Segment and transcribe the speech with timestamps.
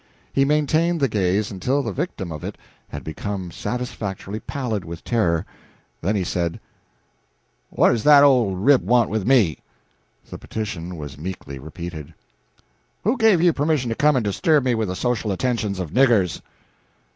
[0.33, 2.57] He maintained the gaze until the victim of it
[2.87, 5.45] had become satisfactorily pallid with terror,
[6.01, 6.59] then he said
[7.69, 9.59] "What does the old rip want with me?"
[10.27, 12.15] The petition was meekly repeated.
[13.03, 16.41] "Who gave you permission to come and disturb me with the social attentions of niggers?"